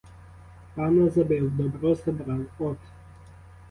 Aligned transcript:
Пана 0.75 1.09
забив, 1.09 1.51
добро 1.51 1.95
забрав— 1.95 2.45
от! 2.59 2.77